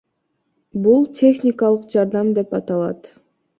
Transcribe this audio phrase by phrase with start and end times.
[0.85, 3.15] Бул техникалык жардам деп аталат.